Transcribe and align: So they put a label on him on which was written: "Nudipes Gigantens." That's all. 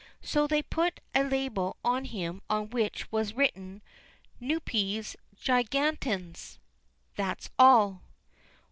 So 0.23 0.47
they 0.47 0.63
put 0.63 0.99
a 1.13 1.23
label 1.23 1.77
on 1.85 2.05
him 2.05 2.41
on 2.49 2.71
which 2.71 3.11
was 3.11 3.35
written: 3.35 3.83
"Nudipes 4.41 5.15
Gigantens." 5.37 6.57
That's 7.17 7.51
all. 7.59 8.01